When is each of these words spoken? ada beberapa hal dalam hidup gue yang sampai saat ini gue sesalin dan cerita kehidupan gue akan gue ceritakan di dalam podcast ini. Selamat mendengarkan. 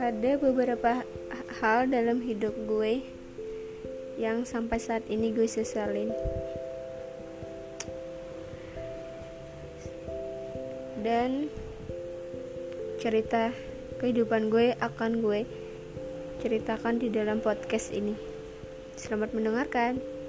ada 0.00 0.40
beberapa 0.40 1.04
hal 1.60 1.92
dalam 1.92 2.24
hidup 2.24 2.56
gue 2.64 3.04
yang 4.16 4.48
sampai 4.48 4.80
saat 4.80 5.04
ini 5.12 5.28
gue 5.28 5.44
sesalin 5.44 6.08
dan 11.04 11.52
cerita 12.96 13.52
kehidupan 14.00 14.48
gue 14.48 14.72
akan 14.80 15.20
gue 15.20 15.44
ceritakan 16.40 16.96
di 16.96 17.12
dalam 17.12 17.44
podcast 17.44 17.92
ini. 17.92 18.16
Selamat 18.96 19.36
mendengarkan. 19.36 20.19